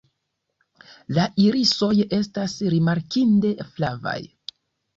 La 1.17 1.25
irisoj 1.43 1.91
estas 2.19 2.57
rimarkinde 2.77 3.55
flavaj. 3.77 4.19